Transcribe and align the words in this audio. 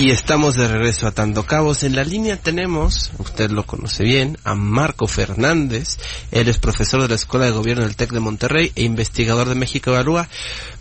Y 0.00 0.10
estamos 0.10 0.54
de 0.54 0.66
regreso 0.66 1.06
atando 1.06 1.44
cabos. 1.44 1.82
En 1.82 1.94
la 1.94 2.04
línea 2.04 2.38
tenemos, 2.38 3.12
usted 3.18 3.50
lo 3.50 3.64
conoce 3.64 4.02
bien, 4.02 4.38
a 4.44 4.54
Marco 4.54 5.06
Fernández. 5.06 5.98
Él 6.32 6.48
es 6.48 6.56
profesor 6.56 7.02
de 7.02 7.08
la 7.08 7.16
Escuela 7.16 7.44
de 7.44 7.52
Gobierno 7.52 7.82
del 7.82 7.96
TEC 7.96 8.10
de 8.12 8.20
Monterrey 8.20 8.72
e 8.76 8.84
investigador 8.84 9.46
de 9.46 9.56
México 9.56 9.90
Evalúa. 9.90 10.26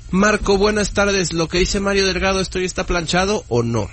Marco, 0.09 0.57
buenas 0.57 0.93
tardes. 0.93 1.33
Lo 1.33 1.49
que 1.49 1.57
dice 1.57 1.81
Mario 1.81 2.07
Delgado, 2.07 2.39
¿esto 2.39 2.59
ya 2.59 2.65
está 2.65 2.85
planchado 2.85 3.43
o 3.49 3.61
no? 3.61 3.89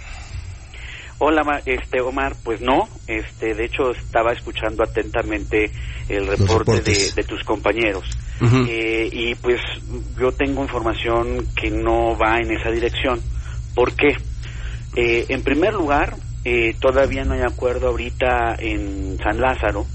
Hola, 1.19 1.61
este 1.67 2.01
Omar, 2.01 2.37
pues 2.45 2.61
no, 2.61 2.89
este, 3.09 3.55
de 3.55 3.65
hecho 3.65 3.91
estaba 3.91 4.33
escuchando 4.33 4.85
atentamente 4.85 5.73
el 6.09 6.29
reporte 6.29 6.83
de, 6.83 7.25
tus 7.25 7.43
compañeros 7.43 8.05
eh, 8.69 9.09
y 9.11 9.35
pues 9.35 9.61
yo 10.21 10.31
tengo 10.31 10.63
información 10.63 11.49
que 11.57 11.73
no 11.73 12.17
va 12.17 12.39
en 12.39 12.53
esa 12.53 12.71
dirección. 12.71 13.21
¿Por 13.75 13.93
qué? 13.95 14.17
Eh, 14.97 15.27
en 15.29 15.43
primer 15.43 15.75
lugar, 15.75 16.17
eh, 16.45 16.75
todavía 16.81 17.25
no 17.25 17.35
hay 17.35 17.43
acuerdo 17.43 17.89
ahorita 17.89 18.57
en 18.59 19.19
San 19.23 19.41
Lázaro 19.41 19.87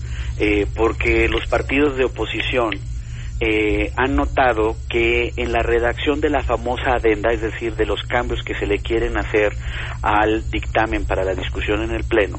porque 0.76 1.30
los 1.30 1.46
partidos 1.46 1.98
de 1.98 2.06
oposición 2.06 2.72
eh, 3.44 3.92
han 3.98 4.16
notado 4.16 4.78
que 4.88 5.34
en 5.36 5.52
la 5.52 5.64
redacción 5.64 6.22
de 6.22 6.30
la 6.30 6.44
famosa 6.44 6.94
adenda, 6.94 7.34
es 7.34 7.42
decir, 7.42 7.76
de 7.76 7.88
los 7.88 8.04
cambios 8.04 8.44
que 8.44 8.54
se 8.54 8.68
le 8.68 8.78
quieren 8.78 9.18
hacer 9.18 9.54
al 10.04 10.48
dictamen 10.52 11.06
para 11.06 11.24
la 11.24 11.34
discusión 11.34 11.82
en 11.82 11.90
el 11.90 12.04
Pleno, 12.04 12.38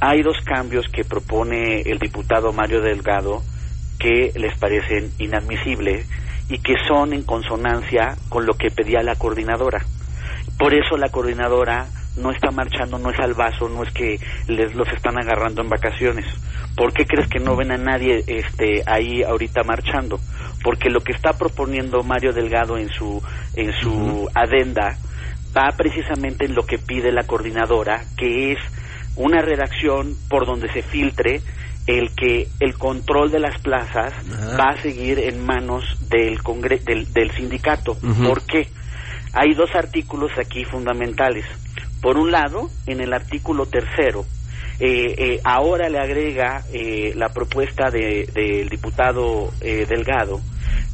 hay 0.00 0.22
dos 0.22 0.36
cambios 0.44 0.86
que 0.88 1.04
propone 1.04 1.82
el 1.82 2.00
diputado 2.00 2.52
Mario 2.52 2.80
Delgado 2.80 3.44
que 4.00 4.32
les 4.34 4.58
parecen 4.58 5.12
inadmisibles 5.20 6.04
y 6.48 6.58
que 6.58 6.74
son 6.88 7.12
en 7.12 7.22
consonancia 7.22 8.16
con 8.28 8.44
lo 8.44 8.54
que 8.54 8.72
pedía 8.72 9.04
la 9.04 9.14
coordinadora. 9.14 9.84
Por 10.58 10.74
eso 10.74 10.96
la 10.96 11.08
coordinadora 11.08 11.86
no 12.16 12.30
está 12.30 12.50
marchando, 12.50 12.98
no 12.98 13.10
es 13.10 13.18
al 13.18 13.34
vaso, 13.34 13.68
no 13.68 13.82
es 13.82 13.92
que 13.92 14.18
les 14.46 14.74
los 14.74 14.88
están 14.88 15.18
agarrando 15.18 15.62
en 15.62 15.68
vacaciones. 15.68 16.26
¿Por 16.76 16.92
qué 16.92 17.06
crees 17.06 17.28
que 17.28 17.40
no 17.40 17.56
ven 17.56 17.72
a 17.72 17.76
nadie 17.76 18.24
este 18.26 18.82
ahí 18.86 19.22
ahorita 19.22 19.62
marchando? 19.64 20.18
Porque 20.62 20.90
lo 20.90 21.00
que 21.00 21.12
está 21.12 21.32
proponiendo 21.32 22.02
Mario 22.02 22.32
Delgado 22.32 22.78
en 22.78 22.88
su 22.90 23.22
en 23.54 23.72
su 23.72 24.28
adenda 24.34 24.96
va 25.56 25.70
precisamente 25.76 26.46
en 26.46 26.54
lo 26.54 26.66
que 26.66 26.78
pide 26.78 27.12
la 27.12 27.24
coordinadora, 27.24 28.04
que 28.16 28.52
es 28.52 28.58
una 29.16 29.40
redacción 29.40 30.16
por 30.28 30.46
donde 30.46 30.72
se 30.72 30.82
filtre 30.82 31.40
el 31.86 32.14
que 32.14 32.48
el 32.60 32.74
control 32.74 33.30
de 33.30 33.38
las 33.38 33.60
plazas 33.60 34.12
va 34.58 34.70
a 34.70 34.82
seguir 34.82 35.18
en 35.18 35.44
manos 35.44 35.84
del 36.08 36.38
del, 36.84 37.12
del 37.12 37.30
sindicato. 37.32 37.96
¿Por 38.26 38.42
qué? 38.46 38.68
Hay 39.34 39.54
dos 39.54 39.74
artículos 39.74 40.30
aquí 40.38 40.64
fundamentales. 40.64 41.44
Por 42.00 42.16
un 42.18 42.30
lado, 42.30 42.70
en 42.86 43.00
el 43.00 43.12
artículo 43.12 43.66
tercero, 43.66 44.24
eh, 44.78 45.14
eh, 45.18 45.40
ahora 45.44 45.88
le 45.88 45.98
agrega 45.98 46.62
eh, 46.72 47.12
la 47.16 47.28
propuesta 47.30 47.90
del 47.90 48.68
diputado 48.68 49.52
Delgado 49.60 50.40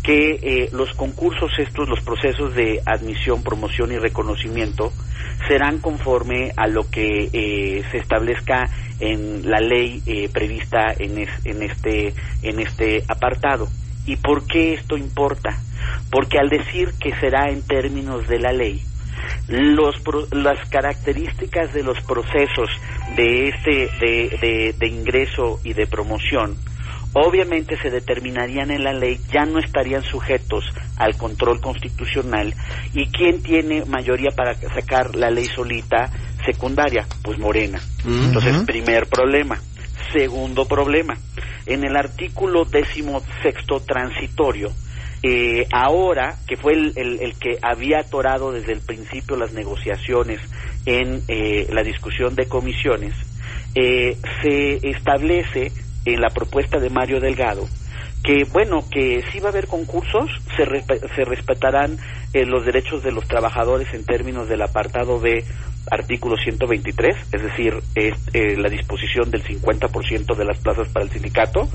que 0.03 0.69
los 0.73 0.95
concursos 0.95 1.51
estos, 1.59 1.87
los 1.87 2.01
procesos 2.01 2.55
de 2.55 2.81
admisión, 2.87 3.43
promoción 3.43 3.93
y 3.93 3.99
reconocimiento 3.99 4.93
serán 5.47 5.79
conforme 5.79 6.53
a 6.57 6.67
lo 6.67 6.89
que 6.91 7.85
se 7.91 7.99
establezca 7.99 8.71
en 8.99 9.49
la 9.51 9.61
ley 9.61 10.29
prevista 10.33 10.95
en, 10.99 11.29
en, 11.45 11.63
este, 11.63 12.15
en 12.43 12.61
este 12.61 13.05
apartado. 13.09 13.69
¿Y 14.07 14.17
por 14.17 14.47
qué 14.47 14.75
esto 14.75 14.97
importa? 14.97 15.59
Porque 16.11 16.39
al 16.39 16.49
decir 16.49 16.93
que 17.01 17.15
será 17.21 17.51
en 17.51 17.63
términos 17.63 18.27
de 18.29 18.39
la 18.39 18.53
ley, 18.53 18.83
los, 19.49 19.97
las 20.33 20.69
características 20.69 21.73
de 21.73 21.83
los 21.83 22.01
procesos 22.03 22.71
de 23.17 23.49
este 23.49 23.91
de, 24.01 24.75
de, 24.79 24.87
ingreso 24.87 25.61
y 25.65 25.73
de 25.73 25.87
promoción 25.87 26.57
obviamente 27.13 27.77
se 27.83 27.91
determinarían 27.91 28.71
en 28.71 28.85
la 28.85 28.93
ley, 28.93 29.21
ya 29.33 29.45
no 29.45 29.59
estarían 29.59 30.05
sujetos 30.05 30.65
al 30.97 31.17
control 31.17 31.61
constitucional. 31.61 32.55
¿Y 32.95 33.07
quién 33.07 33.43
tiene 33.43 33.85
mayoría 33.85 34.31
para 34.31 34.55
sacar 34.55 35.17
la 35.17 35.29
ley 35.29 35.47
solita 35.47 36.09
secundaria? 36.45 37.07
Pues 37.23 37.37
Morena. 37.39 37.81
Entonces, 38.05 38.57
primer 38.65 39.07
problema. 39.09 39.61
Segundo 40.13 40.67
problema. 40.67 41.17
En 41.67 41.85
el 41.85 41.97
artículo 41.97 42.65
décimo 42.65 43.23
sexto 43.43 43.81
transitorio, 43.81 44.71
eh, 45.23 45.67
ahora, 45.73 46.37
que 46.47 46.57
fue 46.57 46.73
el, 46.73 46.93
el, 46.97 47.35
que 47.35 47.59
había 47.63 48.01
atorado 48.01 48.53
desde 48.53 48.73
el 48.73 48.81
principio 48.81 49.37
las 49.37 49.53
negociaciones 49.53 50.41
en 50.87 51.23
eh, 51.29 51.67
la 51.71 51.83
discusión 51.83 52.35
de 52.35 52.47
comisiones, 52.47 53.15
eh, 53.75 54.17
se 54.43 54.89
establece 54.89 55.73
en 56.05 56.21
la 56.21 56.31
propuesta 56.31 56.79
de 56.79 56.91
Mario 56.91 57.21
Delgado 57.21 57.69
que 58.23 58.45
bueno 58.53 58.85
que 58.91 59.23
si 59.33 59.41
va 59.41 59.49
a 59.49 59.53
haber 59.53 59.67
concursos 59.67 60.31
se, 60.57 60.65
se 61.15 61.25
respetarán 61.25 61.97
eh, 62.33 62.45
los 62.45 62.65
derechos 62.65 63.03
de 63.03 63.13
los 63.13 63.27
trabajadores 63.27 63.93
en 63.95 64.05
términos 64.05 64.49
del 64.49 64.63
apartado 64.63 65.19
B 65.21 65.45
artículo 65.91 66.37
123 66.37 67.17
es 67.33 67.43
decir 67.43 67.75
es, 67.95 68.15
eh, 68.33 68.57
la 68.57 68.69
disposición 68.69 69.31
del 69.31 69.43
50% 69.43 70.37
de 70.37 70.45
las 70.45 70.59
plazas 70.59 70.89
para 70.89 71.05
el 71.05 71.11
sindicato 71.11 71.69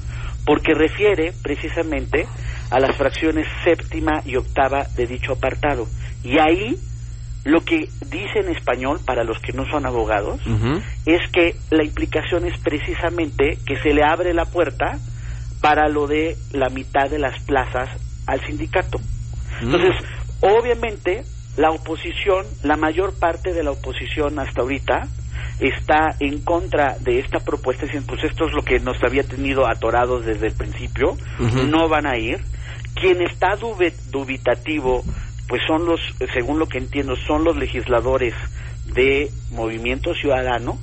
porque 0.46 0.74
refiere 0.74 1.34
precisamente 1.42 2.28
a 2.70 2.80
las 2.80 2.96
fracciones 2.96 3.48
séptima 3.64 4.22
y 4.26 4.36
octava 4.36 4.86
de 4.96 5.08
dicho 5.08 5.34
apartado 5.34 5.88
y 6.24 6.38
ahí 6.40 6.78
lo 7.46 7.64
que 7.64 7.88
dice 8.08 8.40
en 8.40 8.50
español, 8.50 9.00
para 9.06 9.24
los 9.24 9.40
que 9.40 9.54
no 9.54 9.70
son 9.70 9.86
abogados, 9.86 10.42
es 11.06 11.22
que 11.32 11.56
la 11.70 11.84
implicación 11.84 12.46
es 12.48 12.60
precisamente 12.60 13.60
que 13.68 13.78
se 13.84 13.94
le 13.94 14.02
abre 14.04 14.34
la 14.34 14.46
puerta 14.46 14.98
para 15.62 15.88
lo 15.88 16.08
de 16.08 16.36
la 16.52 16.70
mitad 16.70 17.08
de 17.08 17.20
las 17.20 17.40
plazas 17.44 17.90
al 18.26 18.44
sindicato. 18.48 18.98
Mm. 19.62 19.66
Entonces, 19.66 19.96
obviamente, 20.42 21.24
la 21.58 21.72
oposición, 21.72 22.46
la 22.64 22.76
mayor 22.76 23.14
parte 23.18 23.54
de 23.54 23.64
la 23.64 23.72
oposición 23.72 24.40
hasta 24.40 24.62
ahorita, 24.62 25.08
está 25.60 26.16
en 26.20 26.40
contra 26.42 26.98
de 27.00 27.20
esta 27.20 27.40
propuesta, 27.40 27.86
diciendo, 27.86 28.08
pues 28.14 28.24
esto 28.26 28.46
es 28.48 28.54
lo 28.54 28.64
que 28.64 28.80
nos 28.80 29.02
había 29.04 29.24
tenido 29.24 29.68
atorados 29.68 30.26
desde 30.26 30.48
el 30.48 30.54
principio, 30.54 31.18
no 31.40 31.88
van 31.88 32.06
a 32.06 32.18
ir. 32.18 32.40
Quien 32.94 33.22
está 33.22 33.56
dubitativo, 33.56 35.04
pues 35.48 35.62
son 35.68 35.86
los, 35.86 36.00
según 36.34 36.60
lo 36.60 36.68
que 36.68 36.78
entiendo, 36.78 37.16
son 37.16 37.44
los 37.44 37.58
legisladores 37.58 38.34
de 38.94 39.30
Movimiento 39.52 40.14
Ciudadano, 40.14 40.78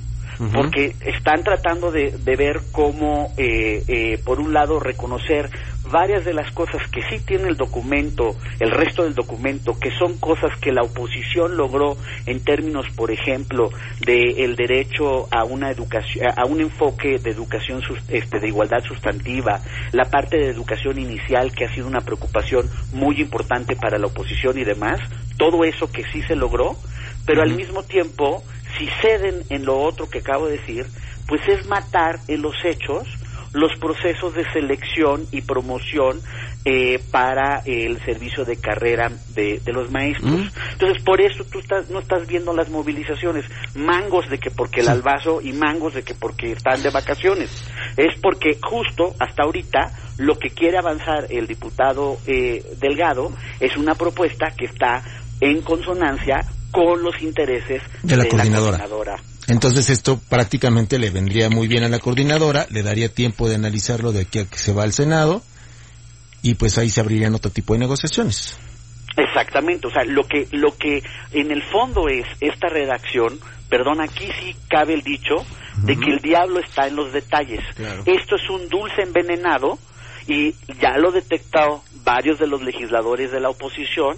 porque 0.53 0.95
están 1.05 1.43
tratando 1.43 1.91
de, 1.91 2.17
ver 2.25 2.61
cómo, 2.71 3.31
eh, 3.37 3.83
eh, 3.87 4.19
por 4.25 4.39
un 4.39 4.53
lado, 4.53 4.79
reconocer 4.79 5.49
varias 5.93 6.25
de 6.25 6.33
las 6.33 6.51
cosas 6.51 6.81
que 6.91 7.03
sí 7.03 7.23
tiene 7.23 7.47
el 7.47 7.55
documento, 7.55 8.35
el 8.59 8.71
resto 8.71 9.03
del 9.03 9.13
documento, 9.13 9.77
que 9.79 9.91
son 9.91 10.17
cosas 10.17 10.49
que 10.59 10.71
la 10.71 10.81
oposición 10.81 11.55
logró 11.55 11.95
en 12.25 12.43
términos, 12.43 12.87
por 12.95 13.11
ejemplo, 13.11 13.69
de 14.03 14.43
el 14.43 14.55
derecho 14.55 15.27
a 15.31 15.43
una 15.43 15.69
educación, 15.69 16.25
a 16.35 16.45
un 16.45 16.61
enfoque 16.61 17.19
de 17.19 17.29
educación 17.29 17.83
este, 18.09 18.39
de 18.39 18.47
igualdad 18.47 18.83
sustantiva, 18.83 19.61
la 19.91 20.05
parte 20.05 20.37
de 20.37 20.47
educación 20.47 20.97
inicial 20.97 21.51
que 21.53 21.65
ha 21.65 21.73
sido 21.73 21.85
una 21.85 22.01
preocupación 22.01 22.67
muy 22.91 23.21
importante 23.21 23.75
para 23.75 23.99
la 23.99 24.07
oposición 24.07 24.57
y 24.57 24.63
demás, 24.63 24.99
todo 25.37 25.63
eso 25.63 25.91
que 25.91 26.03
sí 26.11 26.23
se 26.23 26.35
logró, 26.35 26.75
pero 27.27 27.43
al 27.43 27.53
mismo 27.53 27.83
tiempo 27.83 28.43
si 28.79 28.87
ceden 28.99 29.43
en 29.49 29.63
lo 29.63 29.79
otro 29.79 30.09
que 30.09 30.19
acabo 30.19 30.47
de 30.47 30.57
decir, 30.57 30.87
pues 31.27 31.47
es 31.47 31.67
matar 31.67 32.19
en 32.27 32.41
los 32.41 32.55
hechos 32.65 33.07
los 33.53 33.71
procesos 33.79 34.33
de 34.33 34.51
selección 34.51 35.27
y 35.31 35.41
promoción 35.41 36.19
eh, 36.65 36.99
para 37.11 37.61
el 37.65 38.03
servicio 38.03 38.45
de 38.45 38.57
carrera 38.57 39.11
de, 39.35 39.61
los 39.67 39.91
maestros. 39.91 40.51
Entonces, 40.71 41.03
por 41.03 41.21
eso 41.21 41.43
tú 41.51 41.59
estás, 41.59 41.89
no 41.89 41.99
estás 41.99 42.27
viendo 42.27 42.53
las 42.53 42.69
movilizaciones, 42.69 43.45
mangos 43.75 44.29
de 44.29 44.39
que 44.39 44.49
porque 44.49 44.81
el 44.81 44.89
albazo 44.89 45.39
y 45.41 45.53
mangos 45.53 45.93
de 45.93 46.03
que 46.03 46.13
porque 46.15 46.51
están 46.51 46.81
de 46.81 46.89
vacaciones. 46.89 47.49
Es 47.95 48.19
porque 48.21 48.57
justo 48.61 49.13
hasta 49.19 49.43
ahorita 49.43 49.91
lo 50.17 50.37
que 50.37 50.49
quiere 50.49 50.77
avanzar 50.77 51.27
el 51.29 51.47
diputado 51.47 52.17
eh, 52.25 52.63
Delgado 52.79 53.31
es 53.59 53.77
una 53.77 53.95
propuesta 53.95 54.51
que 54.57 54.65
está 54.65 55.03
en 55.41 55.61
consonancia 55.61 56.45
con 56.71 57.03
los 57.03 57.21
intereses 57.21 57.83
de 58.01 58.17
la, 58.17 58.25
coordinadora. 58.25 59.17
Entonces 59.47 59.89
esto 59.89 60.19
prácticamente 60.29 60.99
le 60.99 61.09
vendría 61.09 61.49
muy 61.49 61.67
bien 61.67 61.83
a 61.83 61.89
la 61.89 61.99
coordinadora, 61.99 62.65
le 62.69 62.83
daría 62.83 63.09
tiempo 63.09 63.49
de 63.49 63.55
analizarlo 63.55 64.11
de 64.11 64.21
aquí 64.21 64.39
a 64.39 64.45
que 64.45 64.57
se 64.57 64.73
va 64.73 64.83
al 64.83 64.93
Senado 64.93 65.43
y 66.41 66.55
pues 66.55 66.77
ahí 66.77 66.89
se 66.89 67.01
abrirían 67.01 67.35
otro 67.35 67.51
tipo 67.51 67.73
de 67.73 67.79
negociaciones. 67.79 68.57
Exactamente, 69.15 69.87
o 69.87 69.91
sea, 69.91 70.03
lo 70.05 70.27
que 70.27 70.47
lo 70.51 70.75
que 70.75 71.03
en 71.33 71.51
el 71.51 71.61
fondo 71.63 72.07
es 72.09 72.25
esta 72.39 72.67
redacción, 72.67 73.39
perdón, 73.69 74.01
aquí 74.01 74.27
sí 74.39 74.55
cabe 74.67 74.93
el 74.93 75.01
dicho 75.01 75.35
de 75.83 75.97
que 75.97 76.11
el 76.11 76.19
diablo 76.19 76.59
está 76.59 76.87
en 76.87 76.95
los 76.95 77.11
detalles. 77.13 77.61
Esto 78.05 78.35
es 78.35 78.49
un 78.49 78.67
dulce 78.69 79.01
envenenado 79.01 79.77
y 80.27 80.55
ya 80.79 80.97
lo 80.97 81.11
detectado 81.11 81.83
varios 82.03 82.39
de 82.39 82.47
los 82.47 82.61
legisladores 82.63 83.31
de 83.31 83.39
la 83.39 83.49
oposición. 83.49 84.17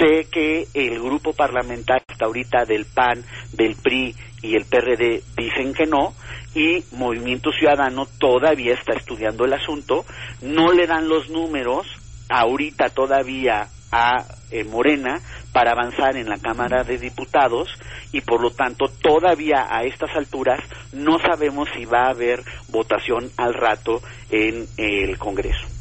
Sé 0.00 0.26
que 0.30 0.66
el 0.74 1.00
grupo 1.00 1.32
parlamentario 1.32 2.05
hasta 2.16 2.24
ahorita 2.24 2.64
del 2.64 2.86
PAN, 2.86 3.22
del 3.52 3.76
PRI 3.76 4.14
y 4.42 4.56
el 4.56 4.64
PRD 4.64 5.22
dicen 5.36 5.74
que 5.74 5.84
no 5.84 6.14
y 6.54 6.82
Movimiento 6.92 7.50
Ciudadano 7.52 8.06
todavía 8.18 8.72
está 8.72 8.94
estudiando 8.94 9.44
el 9.44 9.52
asunto. 9.52 10.06
No 10.40 10.72
le 10.72 10.86
dan 10.86 11.08
los 11.08 11.28
números 11.28 11.86
ahorita 12.30 12.88
todavía 12.88 13.68
a 13.92 14.24
eh, 14.50 14.64
Morena 14.64 15.20
para 15.52 15.72
avanzar 15.72 16.16
en 16.16 16.28
la 16.28 16.38
Cámara 16.38 16.84
de 16.84 16.96
Diputados 16.96 17.68
y 18.12 18.22
por 18.22 18.40
lo 18.40 18.50
tanto 18.50 18.86
todavía 19.02 19.66
a 19.68 19.84
estas 19.84 20.16
alturas 20.16 20.60
no 20.92 21.18
sabemos 21.18 21.68
si 21.76 21.84
va 21.84 22.04
a 22.04 22.10
haber 22.10 22.42
votación 22.70 23.30
al 23.36 23.52
rato 23.52 24.00
en 24.30 24.66
el 24.78 25.18
Congreso. 25.18 25.75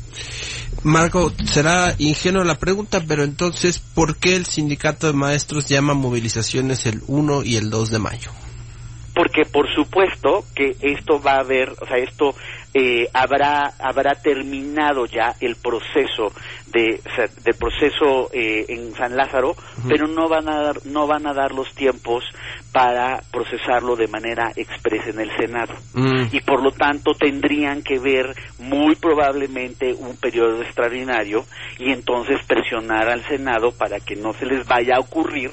Marco, 0.84 1.34
será 1.52 1.96
ingenua 1.98 2.44
la 2.44 2.60
pregunta, 2.60 3.04
pero 3.08 3.24
entonces, 3.24 3.80
¿por 3.80 4.18
qué 4.18 4.36
el 4.36 4.46
sindicato 4.46 5.08
de 5.08 5.14
maestros 5.14 5.68
llama 5.68 5.94
movilizaciones 5.94 6.86
el 6.86 7.02
1 7.08 7.44
y 7.44 7.56
el 7.56 7.70
2 7.70 7.92
de 7.92 8.00
mayo? 8.00 8.32
Porque 9.16 9.46
por 9.46 9.74
supuesto 9.74 10.44
que 10.54 10.76
esto 10.82 11.22
va 11.22 11.36
a 11.36 11.40
haber, 11.40 11.70
o 11.70 11.86
sea, 11.88 11.98
esto 11.98 12.36
eh, 12.78 13.08
habrá 13.14 13.72
habrá 13.80 14.16
terminado 14.16 15.06
ya 15.06 15.34
el 15.40 15.56
proceso 15.56 16.34
de 16.74 17.00
del 17.46 17.56
proceso 17.56 18.30
eh, 18.34 18.66
en 18.68 18.94
San 18.96 19.16
Lázaro, 19.16 19.56
pero 19.88 20.08
no 20.08 20.28
van 20.28 20.50
a 20.50 20.62
dar 20.62 20.86
no 20.86 21.08
van 21.08 21.26
a 21.26 21.34
dar 21.34 21.54
los 21.54 21.74
tiempos 21.74 22.26
para 22.74 23.22
procesarlo 23.32 23.96
de 23.96 24.10
manera 24.10 24.52
expresa 24.58 25.10
en 25.10 25.22
el 25.22 25.32
Senado 25.38 25.74
mm. 25.94 26.36
y 26.36 26.42
por 26.42 26.62
lo 26.62 26.72
tanto 26.72 27.14
tendrían 27.14 27.82
que 27.82 27.98
ver 27.98 28.36
muy 28.60 28.96
probablemente 28.96 29.94
un 29.94 30.18
periodo 30.18 30.62
extraordinario 30.62 31.46
y 31.80 31.94
entonces 31.94 32.44
presionar 32.46 33.08
al 33.08 33.26
Senado 33.26 33.72
para 33.72 34.02
que 34.02 34.18
no 34.18 34.34
se 34.34 34.46
les 34.46 34.68
vaya 34.68 34.98
a 34.98 35.00
ocurrir 35.00 35.52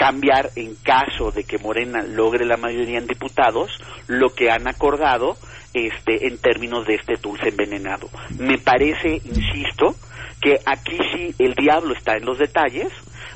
cambiar 0.00 0.48
en 0.56 0.76
caso 0.76 1.30
de 1.30 1.44
que 1.44 1.58
Morena 1.58 2.02
logre 2.02 2.46
la 2.46 2.56
mayoría 2.56 2.96
en 2.96 3.06
diputados 3.06 3.70
lo 4.06 4.30
que 4.30 4.50
han 4.50 4.66
acordado 4.66 5.36
este, 5.74 6.26
en 6.26 6.38
términos 6.38 6.86
de 6.86 6.94
este 6.94 7.16
dulce 7.20 7.50
envenenado. 7.50 8.08
Me 8.38 8.56
parece, 8.56 9.20
insisto, 9.22 9.94
que 10.40 10.58
aquí 10.64 10.96
sí 11.12 11.34
el 11.38 11.52
diablo 11.52 11.92
está 11.92 12.16
en 12.16 12.24
los 12.24 12.38
detalles. 12.38 12.88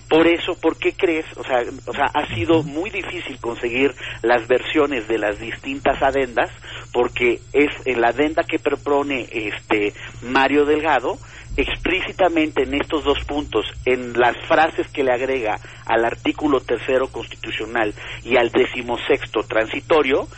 Por 0.09 0.27
eso, 0.27 0.59
¿por 0.59 0.79
qué 0.79 0.95
crees? 0.95 1.27
O 1.37 1.45
sea, 1.45 1.65
o 1.85 1.93
sea, 1.93 2.07
ha 2.15 2.35
sido 2.35 2.63
muy 2.63 2.89
difícil 2.89 3.39
conseguir 3.41 3.95
las 4.23 4.49
versiones 4.49 5.07
de 5.07 5.19
las 5.19 5.39
distintas 5.39 6.03
adendas, 6.03 6.51
porque 6.95 7.41
es 7.53 7.71
en 7.85 8.01
la 8.01 8.09
adenda 8.09 8.43
que 8.45 8.59
propone 8.59 9.29
este 9.31 9.93
Mario 10.23 10.65
Delgado, 10.65 11.19
explícitamente 11.57 12.63
en 12.63 12.75
estos 12.75 13.05
dos 13.05 13.23
puntos, 13.25 13.65
en 13.85 14.13
las 14.19 14.37
frases 14.47 14.89
que 14.89 15.05
le 15.05 15.13
agrega 15.13 15.59
al 15.87 16.05
artículo 16.05 16.61
tercero 16.61 17.09
constitucional 17.09 17.95
y 18.25 18.37
al 18.37 18.51
decimosexto 18.51 19.43
transitorio, 19.43 20.29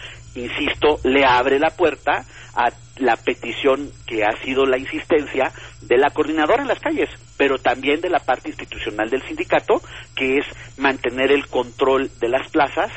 insisto, 0.40 0.98
le 1.04 1.24
abre 1.24 1.58
la 1.58 1.70
puerta 1.70 2.24
a 2.54 2.70
la 2.98 3.16
petición 3.16 3.90
que 4.06 4.24
ha 4.24 4.32
sido 4.42 4.64
la 4.64 4.78
insistencia 4.78 5.52
de 5.82 5.98
la 5.98 6.10
coordinadora 6.10 6.62
en 6.62 6.68
las 6.68 6.80
calles, 6.80 7.10
pero 7.36 7.58
también 7.58 8.00
de 8.00 8.08
la 8.08 8.18
parte 8.18 8.48
institucional 8.48 9.10
del 9.10 9.22
sindicato, 9.26 9.82
que 10.14 10.38
es 10.38 10.46
mantener 10.78 11.30
el 11.30 11.46
control 11.48 12.10
de 12.18 12.28
las 12.28 12.48
plazas 12.50 12.90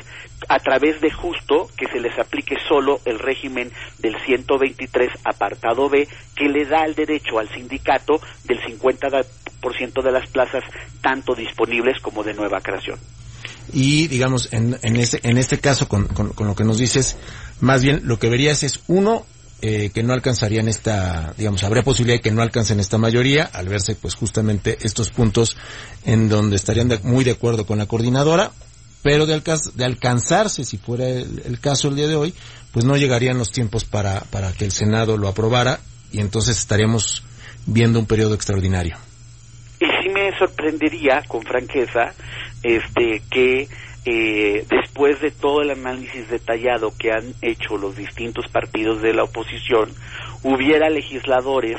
a 0.48 0.58
través 0.58 1.00
de 1.02 1.10
justo 1.10 1.68
que 1.76 1.86
se 1.88 2.00
les 2.00 2.18
aplique 2.18 2.56
solo 2.66 3.00
el 3.04 3.18
régimen 3.18 3.70
del 3.98 4.18
123 4.24 5.10
apartado 5.24 5.90
B, 5.90 6.08
que 6.34 6.48
le 6.48 6.64
da 6.64 6.84
el 6.84 6.94
derecho 6.94 7.38
al 7.38 7.50
sindicato 7.50 8.20
del 8.44 8.60
50% 8.62 10.02
de 10.02 10.12
las 10.12 10.26
plazas 10.30 10.64
tanto 11.02 11.34
disponibles 11.34 12.00
como 12.00 12.22
de 12.22 12.32
nueva 12.32 12.60
creación 12.60 12.98
y 13.72 14.08
digamos 14.08 14.52
en, 14.52 14.78
en 14.82 14.96
este 14.96 15.20
en 15.28 15.38
este 15.38 15.58
caso 15.58 15.88
con, 15.88 16.06
con, 16.08 16.46
lo 16.46 16.54
que 16.54 16.64
nos 16.64 16.78
dices 16.78 17.16
más 17.60 17.82
bien 17.82 18.02
lo 18.04 18.18
que 18.18 18.28
verías 18.28 18.62
es 18.62 18.80
uno 18.88 19.26
eh, 19.62 19.90
que 19.92 20.02
no 20.02 20.12
alcanzarían 20.12 20.68
esta 20.68 21.34
digamos 21.36 21.62
habría 21.64 21.82
posibilidad 21.82 22.18
de 22.18 22.22
que 22.22 22.30
no 22.30 22.42
alcancen 22.42 22.80
esta 22.80 22.98
mayoría 22.98 23.44
al 23.44 23.68
verse 23.68 23.94
pues 23.94 24.14
justamente 24.14 24.78
estos 24.82 25.10
puntos 25.10 25.56
en 26.04 26.28
donde 26.28 26.56
estarían 26.56 26.90
muy 27.02 27.24
de 27.24 27.32
acuerdo 27.32 27.66
con 27.66 27.78
la 27.78 27.86
coordinadora 27.86 28.52
pero 29.02 29.26
de, 29.26 29.40
de 29.74 29.84
alcanzarse 29.84 30.64
si 30.64 30.78
fuera 30.78 31.08
el, 31.08 31.58
caso 31.60 31.88
el 31.88 31.96
día 31.96 32.08
de 32.08 32.16
hoy 32.16 32.34
pues 32.72 32.84
no 32.84 32.96
llegarían 32.96 33.38
los 33.38 33.50
tiempos 33.52 33.84
para 33.84 34.20
para 34.30 34.52
que 34.52 34.64
el 34.64 34.72
senado 34.72 35.16
lo 35.16 35.28
aprobara 35.28 35.80
y 36.12 36.20
entonces 36.20 36.58
estaríamos 36.58 37.22
viendo 37.66 37.98
un 37.98 38.06
periodo 38.06 38.34
extraordinario. 38.34 38.96
Y 39.80 39.86
sí 40.02 40.08
me 40.10 40.36
sorprendería 40.38 41.22
con 41.26 41.42
franqueza 41.42 42.12
este 42.62 43.22
que 43.30 43.68
eh, 44.06 44.64
después 44.68 45.20
de 45.20 45.30
todo 45.30 45.60
el 45.62 45.70
análisis 45.70 46.28
detallado 46.30 46.92
que 46.98 47.12
han 47.12 47.34
hecho 47.42 47.76
los 47.76 47.96
distintos 47.96 48.48
partidos 48.48 49.02
de 49.02 49.12
la 49.12 49.24
oposición, 49.24 49.90
hubiera 50.42 50.88
legisladores 50.88 51.76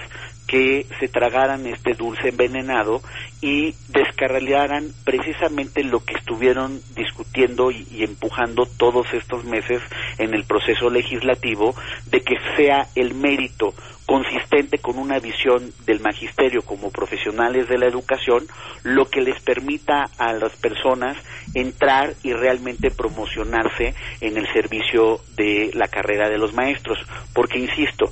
que 0.48 0.86
se 1.00 1.07
tragaran 1.07 1.66
este 1.66 1.94
dulce 1.94 2.30
envenenado 2.30 3.01
y 3.42 3.74
descarrilaran 3.88 4.92
precisamente 5.06 5.83
lo 5.83 6.04
que 6.04 6.13
estuvieron 6.13 6.81
discutiendo 6.94 7.72
y, 7.72 7.88
y, 7.89 8.04
empujando 8.04 8.66
todos 8.66 9.07
estos 9.13 9.45
meses 9.45 9.81
en 10.18 10.33
el 10.33 10.44
proceso 10.44 10.89
legislativo 10.89 11.74
de 12.07 12.19
que 12.22 12.36
sea 12.57 12.88
el 12.95 13.13
mérito 13.13 13.74
consistente 14.12 14.80
con 14.80 14.98
una 14.98 15.19
visión 15.19 15.72
del 15.86 16.02
magisterio 16.02 16.63
como 16.63 16.92
profesionales 16.92 17.69
de 17.69 17.78
la 17.78 17.86
educación, 17.86 18.46
lo 18.84 19.06
que 19.06 19.22
les 19.22 19.42
permita 19.42 20.10
a 20.18 20.34
las 20.34 20.52
personas 20.58 21.16
entrar 21.54 22.13
y 22.22 22.34
realmente 22.34 22.92
promocionarse 22.92 23.96
en 24.19 24.36
el 24.36 24.52
servicio 24.52 25.22
de 25.38 25.72
la 25.75 25.88
carrera 25.88 26.28
de 26.28 26.38
los 26.38 26.54
maestros. 26.54 26.98
Porque, 27.34 27.60
insisto, 27.60 28.12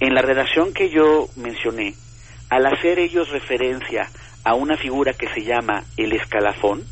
en 0.00 0.14
la 0.14 0.22
redacción 0.22 0.72
que 0.72 0.88
yo 0.88 1.28
mencioné, 1.36 1.92
al 2.48 2.64
hacer 2.64 2.98
ellos 2.98 3.28
referencia 3.28 4.08
a 4.44 4.54
una 4.54 4.78
figura 4.78 5.12
que 5.12 5.28
se 5.34 5.42
llama 5.42 5.84
el 5.98 6.14
escalafón, 6.14 6.86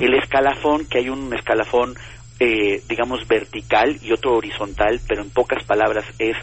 el 0.00 0.14
escalafón, 0.14 0.86
que 0.86 0.98
hay 0.98 1.08
un 1.08 1.32
escalafón 1.32 1.94
eh, 2.40 2.82
digamos, 2.88 3.28
vertical 3.28 3.98
y 4.02 4.12
otro 4.12 4.34
horizontal, 4.34 4.98
pero 5.06 5.22
en 5.22 5.28
pocas 5.28 5.62
palabras 5.64 6.06
es 6.18 6.34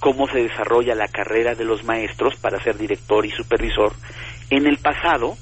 cómo 0.00 0.26
se 0.26 0.42
desarrolla 0.42 0.94
la 0.94 1.08
carrera 1.08 1.54
de 1.54 1.64
los 1.64 1.84
maestros 1.84 2.34
para 2.40 2.62
ser 2.62 2.76
director 2.76 3.24
y 3.24 3.30
supervisor. 3.30 3.92
En 4.48 4.66
el 4.66 4.78
pasado, 4.78 5.36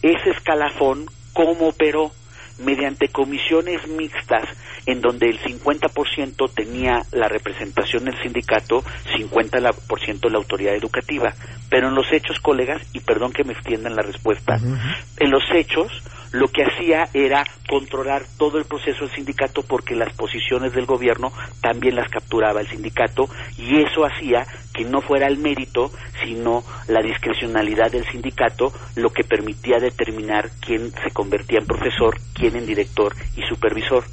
ese 0.00 0.30
escalafón, 0.30 1.06
¿cómo 1.32 1.68
operó? 1.68 2.12
Mediante 2.58 3.08
comisiones 3.08 3.86
mixtas 3.88 4.48
en 4.86 5.00
donde 5.00 5.28
el 5.28 5.40
50% 5.40 6.50
tenía 6.54 7.02
la 7.12 7.28
representación 7.28 8.04
del 8.04 8.20
sindicato, 8.22 8.82
50% 9.16 10.30
la 10.30 10.38
autoridad 10.38 10.74
educativa. 10.74 11.34
Pero 11.68 11.88
en 11.88 11.94
los 11.94 12.10
hechos, 12.12 12.38
colegas, 12.40 12.82
y 12.92 13.00
perdón 13.00 13.32
que 13.32 13.44
me 13.44 13.52
extiendan 13.52 13.96
la 13.96 14.02
respuesta, 14.02 14.56
en 14.56 15.30
los 15.30 15.42
hechos 15.54 15.90
lo 16.32 16.48
que 16.48 16.64
hacía 16.64 17.08
era 17.14 17.44
controlar 17.68 18.22
todo 18.36 18.58
el 18.58 18.64
proceso 18.64 19.06
del 19.06 19.14
sindicato 19.14 19.62
porque 19.62 19.94
las 19.94 20.14
posiciones 20.14 20.72
del 20.72 20.86
gobierno 20.86 21.32
también 21.60 21.96
las 21.96 22.10
capturaba 22.10 22.60
el 22.60 22.68
sindicato 22.68 23.28
y 23.56 23.78
eso 23.78 24.04
hacía 24.04 24.46
que 24.74 24.84
no 24.84 25.00
fuera 25.00 25.26
el 25.26 25.38
mérito, 25.38 25.90
sino 26.22 26.62
la 26.88 27.00
discrecionalidad 27.00 27.90
del 27.90 28.06
sindicato 28.06 28.72
lo 28.96 29.10
que 29.10 29.24
permitía 29.24 29.78
determinar 29.78 30.50
quién 30.60 30.92
se 30.92 31.10
convertía 31.12 31.60
en 31.60 31.66
profesor, 31.66 32.18
quién 32.34 32.45
en 32.54 32.66
director 32.66 33.14
y 33.36 33.42
supervisor. 33.42 34.04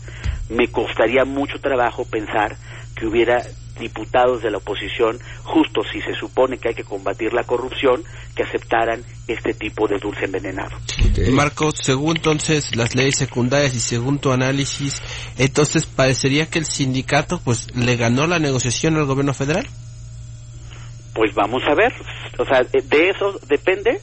Me 0.49 0.67
costaría 0.67 1.25
mucho 1.25 1.59
trabajo 1.59 2.05
pensar 2.05 2.55
que 2.95 3.05
hubiera 3.05 3.43
diputados 3.79 4.41
de 4.41 4.51
la 4.51 4.57
oposición, 4.57 5.19
justo 5.43 5.81
si 5.91 5.99
se 6.01 6.13
supone 6.13 6.57
que 6.57 6.69
hay 6.69 6.75
que 6.75 6.83
combatir 6.83 7.33
la 7.33 7.43
corrupción, 7.43 8.03
que 8.35 8.43
aceptaran 8.43 9.03
este 9.27 9.53
tipo 9.53 9.87
de 9.87 9.97
dulce 9.97 10.25
envenenado. 10.25 10.77
Marcos, 11.31 11.75
según 11.81 12.17
entonces 12.17 12.75
las 12.75 12.95
leyes 12.95 13.15
secundarias 13.15 13.75
y 13.75 13.79
según 13.79 14.19
tu 14.19 14.31
análisis, 14.31 15.01
entonces 15.37 15.85
parecería 15.85 16.49
que 16.49 16.59
el 16.59 16.65
sindicato 16.65 17.39
pues 17.43 17.75
le 17.75 17.95
ganó 17.95 18.27
la 18.27 18.39
negociación 18.39 18.95
al 18.95 19.05
gobierno 19.05 19.33
federal. 19.33 19.67
Pues 21.13 21.33
vamos 21.35 21.61
a 21.67 21.75
ver, 21.75 21.93
o 22.39 22.45
sea, 22.45 22.61
de 22.63 23.09
eso 23.09 23.39
depende, 23.47 24.01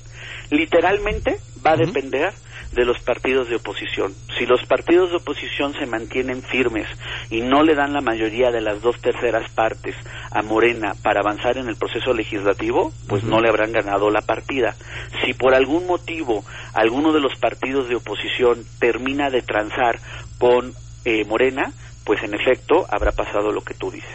literalmente 0.50 1.40
va 1.64 1.72
a 1.72 1.76
depender 1.76 2.32
de 2.72 2.84
los 2.84 2.98
partidos 3.00 3.48
de 3.48 3.56
oposición. 3.56 4.14
Si 4.38 4.46
los 4.46 4.64
partidos 4.66 5.10
de 5.10 5.16
oposición 5.16 5.74
se 5.74 5.86
mantienen 5.86 6.42
firmes 6.42 6.86
y 7.30 7.40
no 7.40 7.62
le 7.62 7.74
dan 7.74 7.92
la 7.92 8.00
mayoría 8.00 8.50
de 8.50 8.60
las 8.60 8.80
dos 8.80 9.00
terceras 9.00 9.50
partes 9.50 9.94
a 10.30 10.42
Morena 10.42 10.94
para 11.02 11.20
avanzar 11.20 11.58
en 11.58 11.68
el 11.68 11.76
proceso 11.76 12.12
legislativo, 12.12 12.92
pues 13.08 13.24
no 13.24 13.40
le 13.40 13.48
habrán 13.48 13.72
ganado 13.72 14.10
la 14.10 14.22
partida. 14.22 14.76
Si 15.24 15.34
por 15.34 15.54
algún 15.54 15.86
motivo 15.86 16.44
alguno 16.72 17.12
de 17.12 17.20
los 17.20 17.36
partidos 17.38 17.88
de 17.88 17.96
oposición 17.96 18.64
termina 18.78 19.30
de 19.30 19.42
transar 19.42 19.98
con 20.38 20.72
eh, 21.04 21.24
Morena, 21.24 21.72
pues 22.04 22.22
en 22.22 22.34
efecto 22.34 22.86
habrá 22.88 23.12
pasado 23.12 23.52
lo 23.52 23.62
que 23.62 23.74
tú 23.74 23.90
dices. 23.90 24.10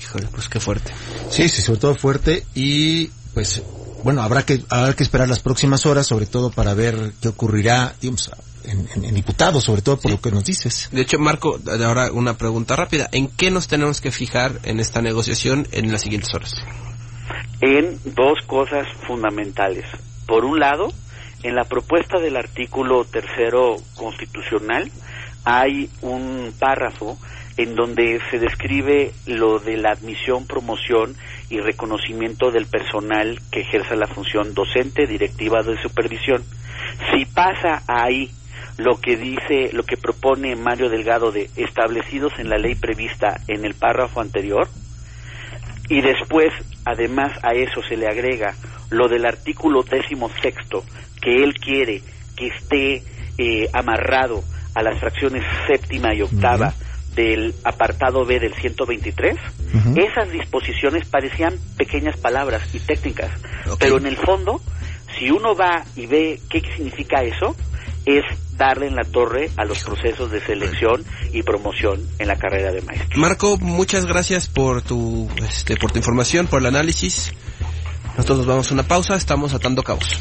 Híjole, 0.00 0.26
pues 0.32 0.48
qué 0.48 0.60
fuerte. 0.60 0.92
Sí, 1.28 1.48
sí, 1.48 1.62
sobre 1.62 1.80
todo 1.80 1.94
fuerte 1.94 2.44
y 2.54 3.08
pues 3.34 3.62
bueno, 4.02 4.22
habrá 4.22 4.44
que 4.44 4.60
habrá 4.68 4.94
que 4.94 5.02
esperar 5.02 5.28
las 5.28 5.40
próximas 5.40 5.86
horas, 5.86 6.06
sobre 6.06 6.26
todo 6.26 6.50
para 6.50 6.74
ver 6.74 7.12
qué 7.20 7.28
ocurrirá, 7.28 7.94
digamos, 8.00 8.30
en, 8.64 9.14
diputados, 9.14 9.64
sobre 9.64 9.82
todo 9.82 9.98
por 9.98 10.10
lo 10.10 10.20
que 10.20 10.30
nos 10.30 10.44
dices. 10.44 10.88
De 10.92 11.02
hecho, 11.02 11.18
Marco, 11.18 11.58
ahora 11.84 12.12
una 12.12 12.36
pregunta 12.36 12.76
rápida. 12.76 13.08
¿En 13.12 13.28
qué 13.28 13.50
nos 13.50 13.68
tenemos 13.68 14.00
que 14.00 14.10
fijar 14.10 14.60
en 14.64 14.80
esta 14.80 15.02
negociación 15.02 15.66
en 15.72 15.90
las 15.92 16.02
siguientes 16.02 16.32
horas? 16.34 16.52
En 17.60 17.98
dos 18.14 18.38
cosas 18.46 18.86
fundamentales. 19.06 19.84
Por 20.26 20.44
un 20.44 20.60
lado, 20.60 20.92
en 21.42 21.54
la 21.54 21.64
propuesta 21.64 22.18
del 22.18 22.36
artículo 22.36 23.04
tercero 23.04 23.76
constitucional 23.96 24.90
hay 25.44 25.90
un 26.02 26.52
párrafo 26.58 27.18
en 27.56 27.74
donde 27.74 28.20
se 28.30 28.38
describe 28.38 29.12
lo 29.26 29.58
de 29.58 29.76
la 29.76 29.90
admisión, 29.90 30.46
promoción 30.46 31.14
y 31.50 31.60
reconocimiento 31.60 32.50
del 32.50 32.66
personal 32.66 33.38
que 33.50 33.60
ejerza 33.60 33.96
la 33.96 34.06
función 34.06 34.54
docente, 34.54 35.06
directiva 35.06 35.62
de 35.62 35.80
supervisión. 35.82 36.42
Si 37.12 37.26
pasa 37.26 37.82
ahí 37.86 38.30
lo 38.78 38.98
que 39.00 39.16
dice, 39.16 39.70
lo 39.72 39.82
que 39.82 39.96
propone 39.96 40.56
Mario 40.56 40.88
Delgado 40.88 41.32
de 41.32 41.50
establecidos 41.56 42.32
en 42.38 42.48
la 42.48 42.56
ley 42.56 42.76
prevista 42.76 43.40
en 43.46 43.64
el 43.64 43.74
párrafo 43.74 44.20
anterior, 44.20 44.68
y 45.90 46.00
después, 46.00 46.52
además 46.84 47.32
a 47.42 47.52
eso 47.52 47.82
se 47.82 47.96
le 47.96 48.06
agrega 48.06 48.54
lo 48.90 49.08
del 49.08 49.26
artículo 49.26 49.82
décimo 49.82 50.30
sexto, 50.40 50.84
que 51.20 51.42
él 51.42 51.54
quiere 51.54 52.00
que 52.36 52.46
esté 52.46 53.02
eh, 53.36 53.68
amarrado 53.72 54.42
a 54.80 54.82
las 54.82 54.98
fracciones 54.98 55.44
séptima 55.66 56.14
y 56.14 56.22
octava 56.22 56.72
del 57.14 57.54
apartado 57.64 58.24
B 58.24 58.38
del 58.38 58.54
123, 58.54 59.36
esas 59.96 60.30
disposiciones 60.30 61.06
parecían 61.08 61.54
pequeñas 61.76 62.16
palabras 62.16 62.62
y 62.72 62.80
técnicas, 62.80 63.30
pero 63.78 63.98
en 63.98 64.06
el 64.06 64.16
fondo, 64.16 64.60
si 65.18 65.30
uno 65.30 65.54
va 65.54 65.84
y 65.96 66.06
ve 66.06 66.40
qué 66.48 66.60
significa 66.76 67.22
eso, 67.22 67.54
es 68.06 68.24
darle 68.56 68.86
en 68.86 68.96
la 68.96 69.04
torre 69.04 69.50
a 69.56 69.64
los 69.64 69.82
procesos 69.84 70.30
de 70.30 70.40
selección 70.40 71.04
y 71.32 71.42
promoción 71.42 72.00
en 72.18 72.28
la 72.28 72.36
carrera 72.36 72.72
de 72.72 72.82
maestro. 72.82 73.18
Marco, 73.18 73.58
muchas 73.58 74.06
gracias 74.06 74.48
por 74.48 74.82
tu, 74.82 75.28
este, 75.48 75.76
por 75.76 75.90
tu 75.92 75.98
información, 75.98 76.46
por 76.46 76.60
el 76.60 76.66
análisis. 76.66 77.32
Nosotros 78.16 78.38
nos 78.38 78.46
vamos 78.46 78.70
a 78.70 78.74
una 78.74 78.82
pausa, 78.84 79.16
estamos 79.16 79.52
atando 79.54 79.82
cabos. 79.82 80.18